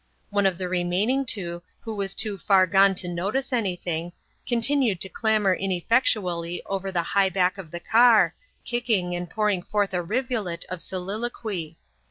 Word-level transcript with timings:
One 0.31 0.47
of 0.47 0.57
the 0.57 0.67
remaining 0.67 1.27
two, 1.27 1.61
who 1.81 1.93
was 1.93 2.15
too 2.15 2.39
far 2.39 2.65
gone 2.65 2.95
to 2.95 3.07
notice 3.07 3.53
anything, 3.53 4.13
continued 4.47 4.99
to 5.01 5.09
clamber 5.09 5.53
ineffectually 5.53 6.63
over 6.65 6.91
the 6.91 7.03
high 7.03 7.29
back 7.29 7.59
of 7.59 7.69
the 7.69 7.79
car, 7.81 8.33
kicking 8.65 9.13
and 9.13 9.29
pouring 9.29 9.61
forth 9.61 9.93
a 9.93 10.01
rivulet 10.01 10.65
of 10.69 10.81
soliloquy. 10.81 11.77